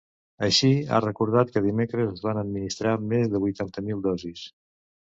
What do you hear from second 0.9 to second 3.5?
ha recordat que dimecres es van administrar més de